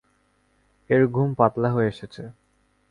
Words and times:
এর 0.89 1.03
ঘুম 1.07 1.29
পাতলা 1.33 1.69
হয়ে 1.71 1.89
এসেছে। 1.89 2.23